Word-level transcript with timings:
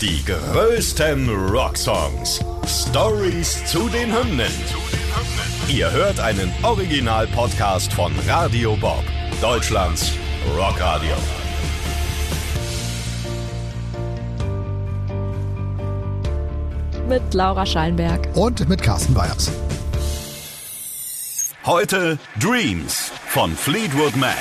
Die 0.00 0.24
größten 0.24 1.28
Rocksongs. 1.50 2.40
Stories 2.66 3.62
zu 3.66 3.86
den 3.90 4.10
Hymnen. 4.10 4.50
Ihr 5.68 5.90
hört 5.90 6.18
einen 6.20 6.50
Original-Podcast 6.62 7.92
von 7.92 8.10
Radio 8.26 8.76
Bob, 8.76 9.04
Deutschlands 9.42 10.12
Rockradio. 10.56 11.12
Mit 17.06 17.34
Laura 17.34 17.66
Schallenberg. 17.66 18.26
Und 18.34 18.66
mit 18.70 18.82
Carsten 18.82 19.12
Bayers. 19.12 19.52
Heute 21.66 22.18
Dreams 22.38 23.12
von 23.28 23.54
Fleetwood 23.54 24.16
Mac. 24.16 24.38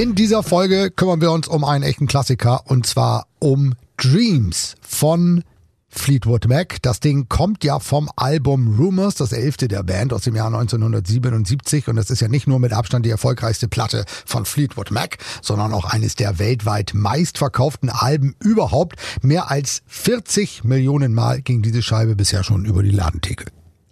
In 0.00 0.14
dieser 0.14 0.42
Folge 0.42 0.90
kümmern 0.90 1.20
wir 1.20 1.30
uns 1.30 1.46
um 1.46 1.62
einen 1.62 1.84
echten 1.84 2.06
Klassiker 2.06 2.62
und 2.64 2.86
zwar 2.86 3.26
um 3.38 3.74
Dreams 3.98 4.76
von 4.80 5.44
Fleetwood 5.90 6.48
Mac. 6.48 6.80
Das 6.80 7.00
Ding 7.00 7.28
kommt 7.28 7.64
ja 7.64 7.78
vom 7.80 8.08
Album 8.16 8.78
Rumors, 8.78 9.16
das 9.16 9.32
elfte 9.32 9.68
der 9.68 9.82
Band 9.82 10.14
aus 10.14 10.22
dem 10.22 10.36
Jahr 10.36 10.46
1977 10.46 11.88
und 11.88 11.96
das 11.96 12.08
ist 12.08 12.20
ja 12.20 12.28
nicht 12.28 12.46
nur 12.46 12.60
mit 12.60 12.72
Abstand 12.72 13.04
die 13.04 13.10
erfolgreichste 13.10 13.68
Platte 13.68 14.06
von 14.24 14.46
Fleetwood 14.46 14.90
Mac, 14.90 15.18
sondern 15.42 15.74
auch 15.74 15.84
eines 15.84 16.14
der 16.14 16.38
weltweit 16.38 16.92
meistverkauften 16.94 17.90
Alben 17.90 18.34
überhaupt. 18.42 18.96
Mehr 19.20 19.50
als 19.50 19.82
40 19.86 20.64
Millionen 20.64 21.12
Mal 21.12 21.42
ging 21.42 21.60
diese 21.60 21.82
Scheibe 21.82 22.16
bisher 22.16 22.42
schon 22.42 22.64
über 22.64 22.82
die 22.82 22.88
Ladentheke. 22.88 23.44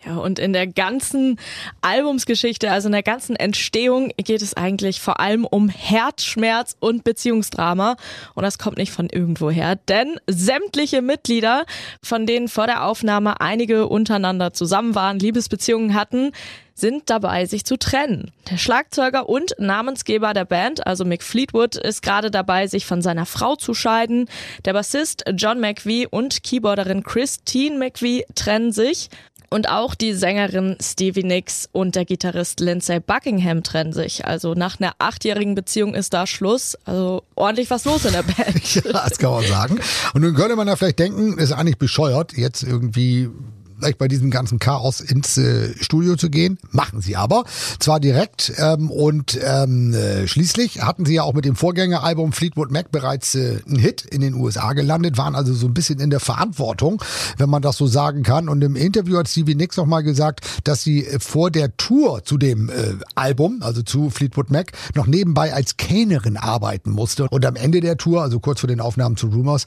Ja, 0.08 0.16
und 0.16 0.38
in 0.38 0.54
der 0.54 0.66
ganzen 0.66 1.38
Albumsgeschichte, 1.82 2.70
also 2.70 2.88
in 2.88 2.92
der 2.92 3.02
ganzen 3.02 3.36
Entstehung, 3.36 4.10
geht 4.16 4.40
es 4.40 4.54
eigentlich 4.54 5.00
vor 5.00 5.20
allem 5.20 5.44
um 5.44 5.68
Herzschmerz 5.68 6.76
und 6.80 7.04
Beziehungsdrama. 7.04 7.96
Und 8.34 8.42
das 8.42 8.56
kommt 8.56 8.78
nicht 8.78 8.90
von 8.90 9.10
irgendwoher, 9.10 9.76
denn 9.76 10.18
sämtliche 10.26 11.02
Mitglieder, 11.02 11.66
von 12.02 12.24
denen 12.24 12.48
vor 12.48 12.66
der 12.66 12.86
Aufnahme 12.86 13.42
einige 13.42 13.86
untereinander 13.86 14.54
zusammen 14.54 14.94
waren, 14.94 15.18
Liebesbeziehungen 15.18 15.92
hatten, 15.92 16.32
sind 16.74 17.10
dabei, 17.10 17.44
sich 17.44 17.64
zu 17.64 17.76
trennen. 17.76 18.30
Der 18.50 18.56
Schlagzeuger 18.56 19.28
und 19.28 19.56
Namensgeber 19.58 20.32
der 20.32 20.44
Band, 20.44 20.86
also 20.86 21.04
Mick 21.04 21.22
Fleetwood, 21.22 21.76
ist 21.76 22.02
gerade 22.02 22.30
dabei, 22.30 22.66
sich 22.66 22.86
von 22.86 23.02
seiner 23.02 23.26
Frau 23.26 23.56
zu 23.56 23.74
scheiden. 23.74 24.26
Der 24.64 24.72
Bassist 24.72 25.24
John 25.34 25.60
McVie 25.60 26.06
und 26.06 26.44
Keyboarderin 26.44 27.02
Christine 27.02 27.78
McVie 27.78 28.24
trennen 28.34 28.72
sich. 28.72 29.10
Und 29.50 29.68
auch 29.68 29.94
die 29.94 30.12
Sängerin 30.12 30.76
Stevie 30.80 31.22
Nicks 31.22 31.68
und 31.72 31.94
der 31.94 32.04
Gitarrist 32.04 32.60
Lindsay 32.60 33.00
Buckingham 33.00 33.62
trennen 33.62 33.92
sich. 33.92 34.26
Also 34.26 34.54
nach 34.54 34.78
einer 34.78 34.92
achtjährigen 34.98 35.54
Beziehung 35.54 35.94
ist 35.94 36.12
da 36.12 36.26
Schluss. 36.26 36.76
Also 36.84 37.22
ordentlich 37.34 37.70
was 37.70 37.84
los 37.84 38.04
in 38.04 38.12
der 38.12 38.24
Band. 38.24 38.74
ja, 38.74 38.82
das 38.92 39.18
kann 39.18 39.30
man 39.30 39.46
sagen. 39.46 39.80
Und 40.12 40.20
nun 40.20 40.34
könnte 40.34 40.56
man 40.56 40.68
ja 40.68 40.76
vielleicht 40.76 40.98
denken, 40.98 41.38
ist 41.38 41.52
eigentlich 41.52 41.78
bescheuert, 41.78 42.36
jetzt 42.36 42.62
irgendwie 42.62 43.30
vielleicht 43.78 43.98
bei 43.98 44.08
diesem 44.08 44.30
ganzen 44.30 44.58
Chaos 44.58 45.00
ins 45.00 45.38
äh, 45.38 45.74
Studio 45.80 46.16
zu 46.16 46.30
gehen. 46.30 46.58
Machen 46.70 47.00
sie 47.00 47.16
aber. 47.16 47.44
Zwar 47.78 48.00
direkt 48.00 48.52
ähm, 48.58 48.90
und 48.90 49.38
ähm, 49.42 49.94
äh, 49.94 50.26
schließlich 50.26 50.82
hatten 50.82 51.04
sie 51.04 51.14
ja 51.14 51.22
auch 51.22 51.34
mit 51.34 51.44
dem 51.44 51.56
Vorgängeralbum 51.56 52.32
Fleetwood 52.32 52.70
Mac 52.70 52.90
bereits 52.90 53.34
äh, 53.34 53.60
einen 53.66 53.78
Hit 53.78 54.02
in 54.02 54.20
den 54.20 54.34
USA 54.34 54.72
gelandet, 54.72 55.18
waren 55.18 55.34
also 55.34 55.54
so 55.54 55.66
ein 55.66 55.74
bisschen 55.74 56.00
in 56.00 56.10
der 56.10 56.20
Verantwortung, 56.20 57.02
wenn 57.36 57.50
man 57.50 57.62
das 57.62 57.76
so 57.76 57.86
sagen 57.86 58.22
kann. 58.22 58.48
Und 58.48 58.62
im 58.62 58.76
Interview 58.76 59.18
hat 59.18 59.28
Stevie 59.28 59.54
Nicks 59.54 59.76
noch 59.76 59.86
mal 59.86 60.02
gesagt, 60.02 60.40
dass 60.64 60.82
sie 60.82 61.06
äh, 61.06 61.18
vor 61.20 61.50
der 61.50 61.76
Tour 61.76 62.24
zu 62.24 62.38
dem 62.38 62.68
äh, 62.68 62.94
Album, 63.14 63.58
also 63.62 63.82
zu 63.82 64.10
Fleetwood 64.10 64.50
Mac, 64.50 64.72
noch 64.94 65.06
nebenbei 65.06 65.54
als 65.54 65.76
Kellnerin 65.76 66.36
arbeiten 66.36 66.90
musste. 66.90 67.28
Und 67.28 67.44
am 67.46 67.56
Ende 67.56 67.80
der 67.80 67.96
Tour, 67.96 68.22
also 68.22 68.40
kurz 68.40 68.60
vor 68.60 68.68
den 68.68 68.80
Aufnahmen 68.80 69.16
zu 69.16 69.28
Rumors, 69.28 69.66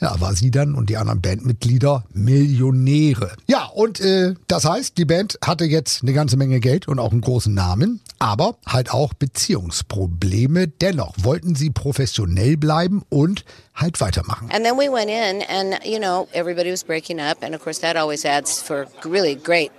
ja, 0.00 0.20
war 0.20 0.34
sie 0.34 0.50
dann 0.50 0.74
und 0.74 0.90
die 0.90 0.96
anderen 0.96 1.20
Bandmitglieder 1.20 2.04
Millionäre. 2.12 3.32
Ja, 3.50 3.64
und 3.64 4.00
äh, 4.00 4.34
das 4.46 4.64
heißt, 4.64 4.96
die 4.96 5.04
Band 5.04 5.36
hatte 5.44 5.64
jetzt 5.64 6.02
eine 6.02 6.12
ganze 6.12 6.36
Menge 6.36 6.60
Geld 6.60 6.86
und 6.86 7.00
auch 7.00 7.10
einen 7.10 7.20
großen 7.20 7.52
Namen, 7.52 8.00
aber 8.20 8.54
halt 8.64 8.92
auch 8.92 9.12
Beziehungsprobleme. 9.12 10.68
Dennoch 10.68 11.14
wollten 11.18 11.56
sie 11.56 11.70
professionell 11.70 12.56
bleiben 12.56 13.02
und 13.08 13.44
halt 13.74 14.00
weitermachen. 14.00 14.50
And 14.52 14.64
then 14.64 14.78
we 14.78 14.88
went 14.88 15.10
in 15.10 15.42
and 15.48 15.84
you 15.84 15.98
know, 15.98 16.28
everybody 16.32 16.70
was 16.70 16.84
breaking 16.84 17.18
up 17.18 17.42
and 17.42 17.52
of 17.52 17.60
course 17.60 17.80
that 17.80 17.96
always 17.96 18.24
adds 18.24 18.62
for 18.62 18.86
really 19.04 19.34
great 19.34 19.72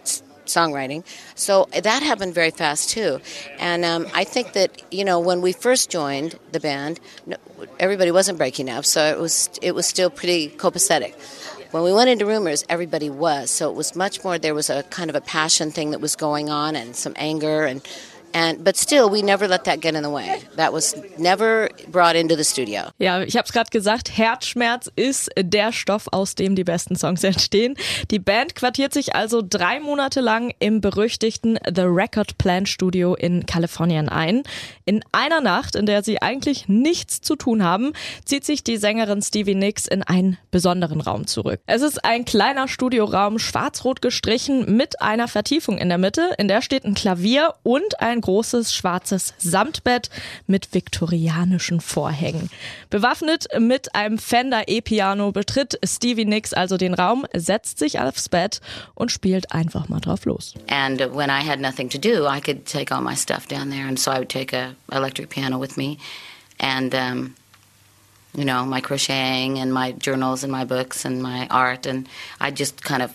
songwriting. 0.48 1.06
So 1.36 1.70
that 1.72 2.04
happened 2.04 2.36
very 2.36 2.52
fast 2.52 2.90
too. 2.90 3.22
And 3.58 3.86
um, 3.86 4.06
I 4.14 4.26
think 4.26 4.52
that 4.52 4.82
you 4.92 5.06
know 5.06 5.22
when 5.22 5.40
we 5.42 5.54
first 5.54 5.90
joined 5.90 6.38
the 6.52 6.60
band, 6.60 7.00
everybody 7.80 8.12
wasn't 8.12 8.38
breaking 8.38 8.70
up, 8.70 8.84
so 8.84 9.02
it 9.02 9.18
was 9.18 9.50
it 9.62 9.74
was 9.74 9.86
still 9.86 10.10
pretty 10.10 10.50
copacetic. 10.50 11.14
When 11.72 11.84
we 11.84 11.94
went 11.94 12.10
into 12.10 12.26
rumors, 12.26 12.66
everybody 12.68 13.10
was. 13.10 13.50
So 13.50 13.70
it 13.70 13.76
was 13.78 13.96
much 13.96 14.26
more, 14.26 14.38
there 14.38 14.54
was 14.54 14.70
a 14.70 14.84
kind 14.84 15.10
of 15.10 15.16
a 15.16 15.22
passion 15.22 15.72
thing 15.72 15.92
that 15.92 16.02
was 16.02 16.18
going 16.18 16.50
on 16.50 16.76
and 16.76 16.96
some 16.96 17.14
anger 17.16 17.66
and 17.66 17.82
And, 18.34 18.64
but 18.64 18.78
still, 18.78 19.10
we 19.10 19.22
never 19.22 19.48
let 19.48 19.66
that 19.66 19.82
get 19.82 19.96
in 19.96 20.04
the 20.04 20.10
way. 20.10 20.42
That 20.56 20.72
was 20.72 20.96
never 21.18 21.70
brought 21.90 22.16
into 22.16 22.36
the 22.36 22.44
studio. 22.44 22.92
Ja, 22.98 23.22
ich 23.22 23.36
habe 23.36 23.46
es 23.46 23.52
gerade 23.52 23.70
gesagt, 23.70 24.18
Herzschmerz 24.18 24.90
ist 24.96 25.30
der 25.38 25.72
Stoff, 25.74 26.08
aus 26.12 26.36
dem 26.36 26.56
die 26.56 26.64
besten 26.64 26.96
Songs 26.96 27.24
entstehen. 27.26 27.76
Die 28.10 28.20
Band 28.20 28.56
quartiert 28.56 28.94
sich 28.94 29.16
also 29.16 29.42
drei 29.42 29.80
Monate 29.80 30.22
lang 30.22 30.54
im 30.60 30.82
berüchtigten 30.82 31.60
The 31.66 31.84
Record 31.84 32.38
Plant 32.38 32.70
Studio 32.70 33.16
in 33.16 33.46
Kalifornien 33.46 34.08
ein. 34.08 34.44
In 34.92 35.06
einer 35.14 35.40
Nacht, 35.40 35.78
in 35.78 35.86
der 35.86 36.04
sie 36.04 36.22
eigentlich 36.22 36.68
nichts 36.68 37.22
zu 37.22 37.38
tun 37.38 37.64
haben, 37.64 37.94
zieht 38.26 38.44
sich 38.44 38.62
die 38.62 38.76
Sängerin 38.76 39.22
Stevie 39.22 39.56
Nicks 39.56 39.88
in 39.88 40.04
einen 40.04 40.38
besonderen 40.52 41.00
Raum 41.00 41.28
zurück. 41.28 41.62
Es 41.66 41.82
ist 41.82 42.04
ein 42.04 42.26
kleiner 42.26 42.68
Studioraum, 42.68 43.40
schwarz-rot 43.40 44.02
gestrichen, 44.02 44.76
mit 44.76 45.02
einer 45.02 45.30
Vertiefung 45.30 45.78
in 45.78 45.88
der 45.88 45.98
Mitte. 45.98 46.34
In 46.38 46.50
der 46.50 46.62
steht 46.62 46.84
ein 46.84 46.94
Klavier 46.94 47.54
und 47.64 48.02
ein 48.02 48.20
großes 48.20 48.74
schwarzes 48.74 49.34
Samtbett 49.38 50.10
mit 50.46 50.74
viktorianischen 50.74 51.80
Vorhängen. 51.80 52.50
Bewaffnet 52.90 53.48
mit 53.60 53.96
einem 53.96 54.18
Fender 54.18 54.68
E-Piano 54.68 55.32
betritt 55.32 55.80
Stevie 55.86 56.26
Nicks 56.26 56.52
also 56.52 56.76
den 56.76 56.96
Raum, 56.96 57.26
setzt 57.34 57.80
sich 57.80 58.02
aufs 58.02 58.28
Bett 58.28 58.60
und 58.94 59.10
spielt 59.10 59.54
einfach 59.54 59.88
mal 59.88 60.02
drauf 60.02 60.26
los. 60.26 60.54
And 60.70 61.00
when 61.16 61.30
I 61.30 61.48
had 61.48 61.62
nothing 61.62 61.90
to 61.92 61.98
do, 61.98 62.28
I 62.28 62.42
could 62.42 62.66
take 62.66 62.94
all 62.94 63.02
my 63.02 63.16
stuff 63.16 63.48
down 63.48 63.70
there, 63.70 63.88
and 63.88 63.98
so 63.98 64.12
I 64.12 64.18
would 64.18 64.28
take 64.28 64.54
a 64.54 64.76
electric 64.92 65.30
piano 65.30 65.58
with 65.58 65.78
me, 65.78 65.98
and 66.60 66.94
um, 66.96 67.36
you 68.36 68.46
know 68.46 68.66
my 68.66 68.82
crocheting 68.82 69.60
and 69.60 69.74
my 69.74 69.92
journals 69.94 70.44
and 70.44 70.52
my 70.52 70.66
books 70.66 71.06
and 71.06 71.22
my 71.22 71.48
art, 71.50 71.86
and 71.86 72.08
I 72.40 72.52
just 72.52 72.84
kind 72.84 73.02
of 73.02 73.14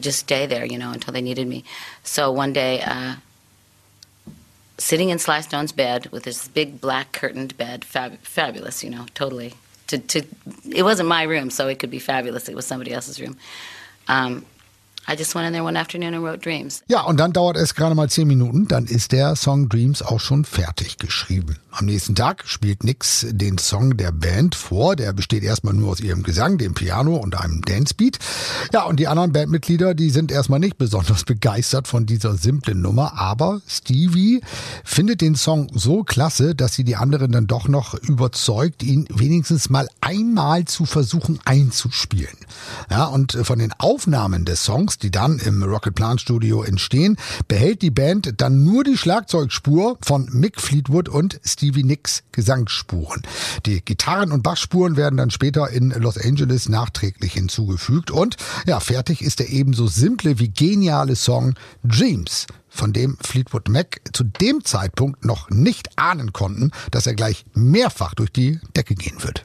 just 0.00 0.18
stay 0.20 0.46
there, 0.46 0.64
you 0.64 0.78
know, 0.78 0.92
until 0.92 1.12
they 1.12 1.22
needed 1.22 1.46
me. 1.46 1.64
So 2.02 2.30
one 2.30 2.52
day. 2.52 2.82
Uh, 2.82 3.16
sitting 4.78 5.10
in 5.10 5.18
Sly 5.18 5.40
Stone's 5.40 5.72
bed 5.72 6.06
with 6.12 6.22
this 6.22 6.48
big 6.48 6.80
black 6.80 7.12
curtained 7.12 7.56
bed, 7.56 7.84
fab- 7.84 8.20
fabulous, 8.20 8.84
you 8.84 8.90
know, 8.90 9.06
totally. 9.14 9.54
To, 9.88 9.98
to, 9.98 10.22
it 10.70 10.84
wasn't 10.84 11.08
my 11.08 11.24
room, 11.24 11.50
so 11.50 11.66
it 11.66 11.78
could 11.78 11.90
be 11.90 11.98
fabulous. 11.98 12.48
It 12.48 12.54
was 12.54 12.66
somebody 12.66 12.92
else's 12.92 13.20
room. 13.20 13.36
Um, 14.06 14.46
I 15.10 15.16
just 15.16 15.34
went 15.34 15.46
in 15.46 15.54
there 15.54 15.64
one 15.64 15.78
afternoon 15.78 16.12
and 16.12 16.22
wrote 16.22 16.40
Dreams. 16.40 16.82
Ja, 16.86 17.00
und 17.02 17.18
dann 17.18 17.32
dauert 17.32 17.56
es 17.56 17.74
gerade 17.74 17.94
mal 17.94 18.10
zehn 18.10 18.28
Minuten, 18.28 18.68
dann 18.68 18.84
ist 18.84 19.12
der 19.12 19.36
Song 19.36 19.70
Dreams 19.70 20.02
auch 20.02 20.20
schon 20.20 20.44
fertig 20.44 20.98
geschrieben. 20.98 21.56
Am 21.78 21.86
nächsten 21.86 22.16
Tag 22.16 22.42
spielt 22.44 22.82
Nix 22.82 23.24
den 23.30 23.56
Song 23.56 23.96
der 23.96 24.10
Band 24.10 24.56
vor. 24.56 24.96
Der 24.96 25.12
besteht 25.12 25.44
erstmal 25.44 25.74
nur 25.74 25.92
aus 25.92 26.00
ihrem 26.00 26.24
Gesang, 26.24 26.58
dem 26.58 26.74
Piano 26.74 27.14
und 27.14 27.40
einem 27.40 27.62
Dancebeat. 27.62 28.18
Ja, 28.72 28.82
und 28.82 28.98
die 28.98 29.06
anderen 29.06 29.32
Bandmitglieder, 29.32 29.94
die 29.94 30.10
sind 30.10 30.32
erstmal 30.32 30.58
nicht 30.58 30.76
besonders 30.76 31.24
begeistert 31.26 31.86
von 31.86 32.04
dieser 32.04 32.36
simplen 32.36 32.80
Nummer, 32.82 33.16
aber 33.16 33.60
Stevie 33.68 34.40
findet 34.82 35.20
den 35.20 35.36
Song 35.36 35.70
so 35.72 36.02
klasse, 36.02 36.56
dass 36.56 36.74
sie 36.74 36.82
die 36.84 36.96
anderen 36.96 37.30
dann 37.30 37.46
doch 37.46 37.68
noch 37.68 37.94
überzeugt, 37.94 38.82
ihn 38.82 39.06
wenigstens 39.14 39.70
mal 39.70 39.88
einmal 40.00 40.64
zu 40.64 40.84
versuchen 40.84 41.38
einzuspielen. 41.44 42.36
Ja, 42.90 43.04
und 43.04 43.38
von 43.42 43.58
den 43.60 43.72
Aufnahmen 43.74 44.44
des 44.44 44.64
Songs, 44.64 44.97
Songs, 44.98 45.02
die 45.02 45.10
dann 45.10 45.38
im 45.38 45.62
Rocket 45.62 45.94
Plant 45.94 46.20
Studio 46.20 46.62
entstehen, 46.62 47.16
behält 47.46 47.82
die 47.82 47.90
Band 47.90 48.34
dann 48.40 48.64
nur 48.64 48.84
die 48.84 48.96
Schlagzeugspur 48.96 49.98
von 50.02 50.28
Mick 50.32 50.60
Fleetwood 50.60 51.08
und 51.08 51.40
Stevie 51.44 51.84
Nicks 51.84 52.22
Gesangsspuren. 52.32 53.22
Die 53.66 53.84
Gitarren- 53.84 54.32
und 54.32 54.42
Bassspuren 54.42 54.96
werden 54.96 55.16
dann 55.16 55.30
später 55.30 55.70
in 55.70 55.90
Los 55.90 56.18
Angeles 56.18 56.68
nachträglich 56.68 57.32
hinzugefügt 57.32 58.10
und 58.10 58.36
ja, 58.66 58.80
fertig 58.80 59.22
ist 59.22 59.38
der 59.38 59.48
ebenso 59.50 59.86
simple 59.86 60.38
wie 60.38 60.48
geniale 60.48 61.16
Song 61.16 61.54
Dreams 61.84 62.46
von 62.68 62.92
dem 62.92 63.16
Fleetwood 63.20 63.68
Mac 63.68 64.00
zu 64.12 64.24
dem 64.24 64.64
Zeitpunkt 64.64 65.24
noch 65.24 65.50
nicht 65.50 65.98
ahnen 65.98 66.32
konnten, 66.32 66.70
dass 66.90 67.06
er 67.06 67.14
gleich 67.14 67.44
mehrfach 67.54 68.14
durch 68.14 68.30
die 68.30 68.60
Decke 68.76 68.94
gehen 68.94 69.22
wird. 69.22 69.44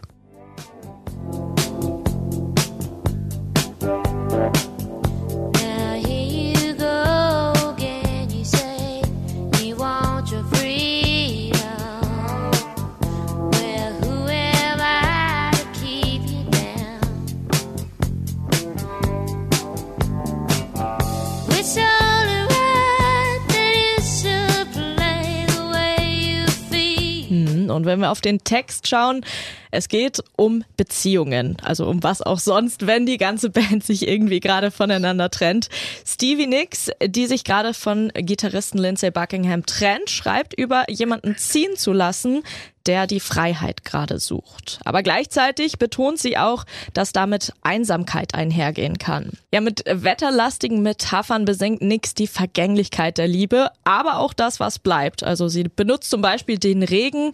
Und 27.83 27.88
wenn 27.88 28.00
wir 28.00 28.12
auf 28.12 28.21
den 28.21 28.45
Text 28.45 28.88
schauen, 28.88 29.25
es 29.71 29.89
geht 29.89 30.24
um 30.38 30.63
Beziehungen. 30.77 31.57
Also 31.62 31.85
um 31.85 32.01
was 32.01 32.21
auch 32.21 32.39
sonst, 32.39 32.88
wenn 32.88 33.06
die 33.06 33.18
ganze 33.18 33.50
Band 33.50 33.83
sich 33.83 34.07
irgendwie 34.07 34.39
gerade 34.39 34.71
voneinander 34.71 35.30
trennt. 35.30 35.68
Stevie 36.06 36.47
Nicks, 36.47 36.91
die 37.06 37.25
sich 37.25 37.44
gerade 37.44 37.74
von 37.74 38.09
Gitarristen 38.15 38.77
Lindsay 38.77 39.12
Buckingham 39.12 39.65
trennt, 39.65 40.09
schreibt 40.09 40.57
über 40.57 40.89
jemanden 40.89 41.35
ziehen 41.35 41.75
zu 41.75 41.91
lassen, 41.91 42.44
der 42.85 43.07
die 43.07 43.19
Freiheit 43.19 43.85
gerade 43.85 44.19
sucht. 44.19 44.80
Aber 44.83 45.03
gleichzeitig 45.03 45.77
betont 45.77 46.19
sie 46.19 46.38
auch, 46.38 46.65
dass 46.94 47.12
damit 47.12 47.53
Einsamkeit 47.62 48.35
einhergehen 48.35 48.97
kann. 48.97 49.31
Ja, 49.51 49.62
mit 49.62 49.83
wetterlastigen 49.88 50.81
Metaphern 50.81 51.45
besenkt 51.45 51.81
Nix 51.81 52.13
die 52.13 52.27
Vergänglichkeit 52.27 53.18
der 53.18 53.27
Liebe, 53.27 53.71
aber 53.83 54.18
auch 54.18 54.33
das, 54.33 54.59
was 54.59 54.80
bleibt. 54.80 55.24
Also 55.24 55.47
sie 55.47 55.63
benutzt 55.63 56.09
zum 56.09 56.21
Beispiel 56.21 56.57
den 56.57 56.83
Regen 56.83 57.31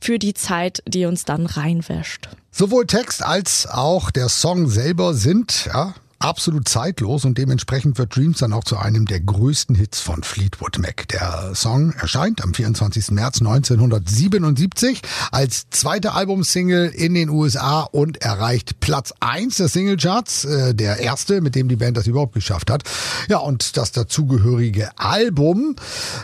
für 0.00 0.18
die 0.18 0.34
Zeit, 0.34 0.82
die 0.86 1.06
uns 1.06 1.24
dann 1.24 1.46
reinwäscht. 1.46 2.28
Sowohl 2.50 2.86
Text 2.86 3.22
als 3.22 3.66
auch 3.66 4.10
der 4.10 4.28
Song 4.28 4.68
selber 4.68 5.14
sind 5.14 5.66
ja, 5.66 5.94
absolut 6.18 6.68
zeitlos 6.68 7.24
und 7.24 7.38
dementsprechend 7.38 7.98
wird 7.98 8.16
Dreams 8.16 8.38
dann 8.38 8.52
auch 8.52 8.64
zu 8.64 8.76
einem 8.78 9.06
der 9.06 9.20
größten 9.20 9.76
Hits 9.76 10.00
von 10.00 10.22
Fleetwood 10.22 10.78
Mac. 10.78 11.08
Der 11.08 11.54
Song 11.54 11.92
erscheint 11.92 12.42
am 12.42 12.54
24. 12.54 13.10
März 13.10 13.40
1977 13.40 15.02
als 15.30 15.68
zweite 15.70 16.12
Albumsingle 16.12 16.86
in 16.86 17.14
den 17.14 17.28
USA 17.28 17.82
und 17.82 18.22
erreicht 18.22 18.80
Platz 18.80 19.12
1 19.20 19.56
der 19.56 19.68
Singlecharts, 19.68 20.44
äh, 20.44 20.74
der 20.74 20.98
erste, 20.98 21.40
mit 21.40 21.54
dem 21.54 21.68
die 21.68 21.76
Band 21.76 21.96
das 21.96 22.06
überhaupt 22.06 22.34
geschafft 22.34 22.70
hat. 22.70 22.84
Ja, 23.28 23.38
und 23.38 23.76
das 23.76 23.92
dazugehörige 23.92 24.98
Album, 24.98 25.76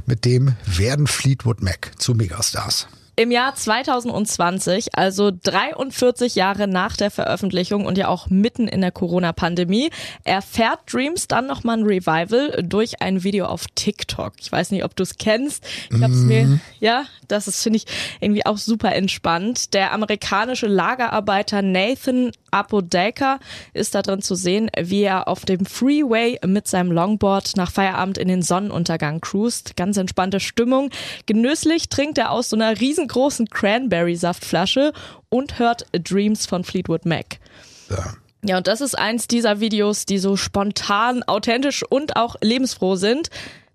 mit 0.07 0.25
dem 0.25 0.55
werden 0.67 1.07
Fleetwood 1.07 1.63
Mac 1.63 1.93
zu 1.99 2.15
Megastars. 2.15 2.87
Im 3.23 3.31
Jahr 3.31 3.55
2020, 3.55 4.97
also 4.99 5.31
43 5.31 6.35
Jahre 6.35 6.67
nach 6.67 6.97
der 6.97 7.13
Veröffentlichung 7.13 7.87
und 7.87 7.97
ja 7.97 8.09
auch 8.09 8.31
mitten 8.31 8.67
in 8.67 8.81
der 8.81 8.91
Corona-Pandemie, 8.91 9.91
erfährt 10.25 10.81
Dreams 10.93 11.29
dann 11.29 11.47
nochmal 11.47 11.79
ein 11.79 11.85
Revival 11.85 12.65
durch 12.65 13.01
ein 13.01 13.23
Video 13.23 13.47
auf 13.47 13.67
TikTok. 13.77 14.33
Ich 14.41 14.51
weiß 14.51 14.73
nicht, 14.73 14.83
ob 14.83 14.97
du 14.97 15.05
es 15.05 15.19
kennst. 15.19 15.65
Ich 15.95 16.03
hab's 16.03 16.17
mhm. 16.17 16.27
mir, 16.27 16.61
ja, 16.81 17.05
das 17.29 17.47
ist, 17.47 17.63
finde 17.63 17.77
ich, 17.77 17.85
irgendwie 18.21 18.45
auch 18.45 18.59
super 18.59 18.93
entspannt. 18.93 19.73
Der 19.73 19.93
amerikanische 19.93 20.67
Lagerarbeiter 20.67 21.63
Nathan 21.63 22.33
Apodaker 22.51 23.39
ist 23.73 23.95
da 23.95 24.03
drin 24.03 24.21
zu 24.21 24.35
sehen, 24.35 24.69
wie 24.79 25.03
er 25.03 25.29
auf 25.29 25.45
dem 25.45 25.65
Freeway 25.65 26.39
mit 26.45 26.67
seinem 26.67 26.91
Longboard 26.91 27.57
nach 27.57 27.71
Feierabend 27.71 28.19
in 28.19 28.27
den 28.29 28.43
Sonnenuntergang 28.43 29.21
cruist. 29.21 29.77
Ganz 29.77 29.97
entspannte 29.97 30.41
Stimmung. 30.41 30.91
Genüsslich 31.27 31.89
trinkt 31.89 32.19
er 32.19 32.33
aus 32.33 32.51
so 32.51 32.57
einer 32.57 32.81
riesen 32.81 33.09
riesengroßen 33.13 33.49
Cranberry-Saftflasche 33.49 34.93
und 35.29 35.59
hört 35.59 35.87
Dreams 35.93 36.47
von 36.47 36.65
Fleetwood 36.65 37.05
Mac. 37.05 37.39
Ja. 37.91 38.15
Ja, 38.45 38.57
und 38.57 38.67
das 38.67 38.81
ist 38.81 38.99
eins 38.99 39.29
dieser 39.29 39.61
Videos, 39.61 40.05
die 40.05 40.19
so 40.19 40.35
spontan, 40.35 41.23
authentisch 41.23 41.85
und 41.89 42.17
auch 42.17 42.35
lebensfroh 42.41 42.97
sind 42.97 43.29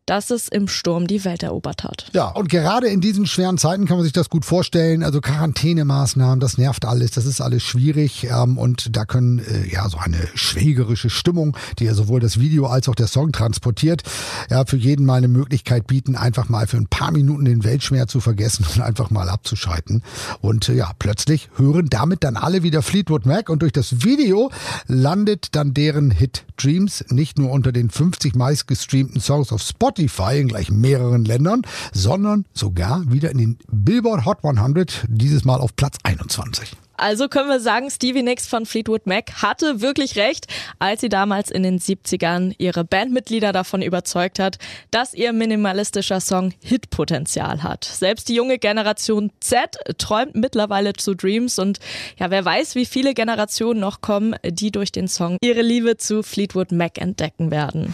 dass 0.07 0.31
es 0.31 0.47
im 0.47 0.67
Sturm 0.67 1.05
die 1.05 1.23
Welt 1.25 1.43
erobert 1.43 1.83
hat. 1.83 2.07
Ja, 2.13 2.29
und 2.29 2.49
gerade 2.49 2.87
in 2.87 3.01
diesen 3.01 3.27
schweren 3.27 3.57
Zeiten 3.57 3.85
kann 3.85 3.97
man 3.97 4.03
sich 4.03 4.13
das 4.13 4.29
gut 4.29 4.45
vorstellen. 4.45 5.03
Also 5.03 5.21
Quarantänemaßnahmen, 5.21 6.39
das 6.39 6.57
nervt 6.57 6.85
alles, 6.85 7.11
das 7.11 7.25
ist 7.25 7.41
alles 7.41 7.61
schwierig. 7.61 8.27
Ähm, 8.31 8.57
und 8.57 8.95
da 8.95 9.05
können 9.05 9.39
äh, 9.39 9.67
ja 9.69 9.87
so 9.89 9.97
eine 9.97 10.17
schwägerische 10.33 11.09
Stimmung, 11.09 11.55
die 11.77 11.85
ja 11.85 11.93
sowohl 11.93 12.21
das 12.21 12.39
Video 12.39 12.67
als 12.67 12.87
auch 12.87 12.95
der 12.95 13.07
Song 13.07 13.33
transportiert, 13.33 14.03
ja, 14.49 14.65
für 14.65 14.77
jeden 14.77 15.05
mal 15.05 15.15
eine 15.15 15.27
Möglichkeit 15.27 15.87
bieten, 15.87 16.15
einfach 16.15 16.47
mal 16.47 16.67
für 16.67 16.77
ein 16.77 16.87
paar 16.87 17.11
Minuten 17.11 17.43
den 17.43 17.65
Weltschmerz 17.65 18.11
zu 18.11 18.21
vergessen 18.21 18.65
und 18.73 18.81
einfach 18.81 19.09
mal 19.09 19.27
abzuschalten. 19.27 20.03
Und 20.39 20.69
äh, 20.69 20.75
ja, 20.75 20.91
plötzlich 20.97 21.49
hören 21.57 21.87
damit 21.89 22.23
dann 22.23 22.37
alle 22.37 22.63
wieder 22.63 22.81
Fleetwood 22.81 23.25
Mac 23.25 23.49
und 23.49 23.61
durch 23.61 23.73
das 23.73 24.05
Video 24.05 24.51
landet 24.87 25.49
dann 25.51 25.73
deren 25.73 26.11
Hit 26.11 26.45
Dreams 26.55 27.03
nicht 27.09 27.37
nur 27.37 27.51
unter 27.51 27.73
den 27.73 27.89
50 27.89 28.35
meistgestreamten 28.35 29.19
Songs 29.19 29.51
auf 29.51 29.61
Spotify, 29.61 29.96
Spotify 29.97 30.39
in 30.39 30.47
gleich 30.47 30.69
mehreren 30.69 31.25
Ländern, 31.25 31.63
sondern 31.91 32.45
sogar 32.53 33.03
wieder 33.11 33.31
in 33.31 33.37
den 33.39 33.57
Billboard 33.67 34.25
Hot 34.25 34.43
100, 34.43 35.05
dieses 35.07 35.43
Mal 35.43 35.59
auf 35.59 35.75
Platz 35.75 35.97
21. 36.03 36.73
Also 36.99 37.27
können 37.27 37.47
wir 37.47 37.59
sagen, 37.59 37.91
Stevie 37.91 38.23
Nicks 38.23 38.47
von 38.47 38.65
Fleetwood 38.65 39.05
Mac 39.05 39.43
hatte 39.43 39.81
wirklich 39.81 40.15
recht, 40.15 40.47
als 40.79 41.01
sie 41.01 41.09
damals 41.09 41.51
in 41.51 41.61
den 41.61 41.79
70ern 41.79 42.55
ihre 42.57 42.83
Bandmitglieder 42.83 43.51
davon 43.51 43.83
überzeugt 43.83 44.39
hat, 44.39 44.57
dass 44.89 45.13
ihr 45.13 45.31
minimalistischer 45.31 46.19
Song 46.19 46.53
Hitpotenzial 46.59 47.61
hat. 47.61 47.85
Selbst 47.85 48.29
die 48.29 48.35
junge 48.35 48.57
Generation 48.57 49.31
Z 49.39 49.77
träumt 49.99 50.35
mittlerweile 50.35 50.93
zu 50.93 51.13
Dreams 51.13 51.59
und 51.59 51.79
ja, 52.17 52.31
wer 52.31 52.43
weiß, 52.43 52.73
wie 52.73 52.87
viele 52.87 53.13
Generationen 53.13 53.79
noch 53.79 54.01
kommen, 54.01 54.35
die 54.43 54.71
durch 54.71 54.91
den 54.91 55.07
Song 55.07 55.37
ihre 55.41 55.61
Liebe 55.61 55.97
zu 55.97 56.23
Fleetwood 56.23 56.71
Mac 56.71 56.99
entdecken 56.99 57.51
werden. 57.51 57.93